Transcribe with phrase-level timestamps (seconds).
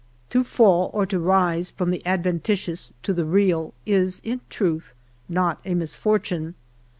[0.31, 4.95] To fall, or to rise, from the ad ventitious to the real, is in truth
[5.29, 6.55] not a misfortune.